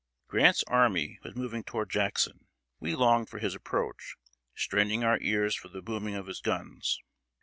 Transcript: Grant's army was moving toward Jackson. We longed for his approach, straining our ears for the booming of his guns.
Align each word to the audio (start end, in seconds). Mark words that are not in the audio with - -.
Grant's 0.27 0.63
army 0.65 1.19
was 1.21 1.35
moving 1.35 1.63
toward 1.63 1.91
Jackson. 1.91 2.47
We 2.79 2.95
longed 2.95 3.29
for 3.29 3.37
his 3.37 3.53
approach, 3.53 4.15
straining 4.55 5.03
our 5.03 5.19
ears 5.21 5.53
for 5.55 5.67
the 5.67 5.83
booming 5.83 6.15
of 6.15 6.25
his 6.25 6.39
guns. 6.41 6.99